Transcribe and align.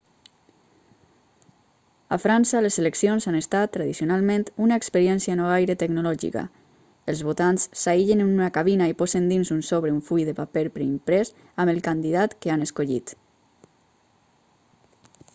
a 2.15 2.17
frança 2.25 2.61
les 2.65 2.77
eleccions 2.83 3.27
han 3.31 3.35
estat 3.39 3.71
tradicionalment 3.75 4.45
una 4.67 4.79
experiència 4.81 5.35
no 5.41 5.49
gaire 5.51 5.75
tecnològica 5.83 6.43
els 7.13 7.21
votants 7.29 7.67
s'aïllen 7.83 8.25
en 8.25 8.33
una 8.39 8.49
cabina 8.57 8.87
i 8.93 8.97
posen 9.03 9.29
dins 9.35 9.53
un 9.59 9.61
sobre 9.69 9.93
un 9.99 10.01
full 10.09 10.25
de 10.31 10.35
paper 10.41 10.65
preimprès 10.79 11.35
amb 11.51 11.75
el 11.75 11.85
candidat 11.91 12.35
que 12.47 12.55
han 12.57 12.67
escollit 12.69 13.15